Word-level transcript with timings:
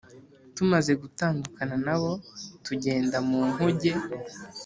Tumaze 0.55 0.91
gutandukana 1.01 1.75
na 1.85 1.95
bo 2.01 2.11
tugenda 2.65 3.17
mu 3.27 3.39
nkuge 3.49 3.93